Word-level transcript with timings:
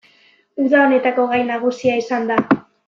Uda 0.63 0.79
honetako 0.85 1.27
gai 1.35 1.43
nagusia 1.53 2.03
izan 2.05 2.31
da. 2.35 2.45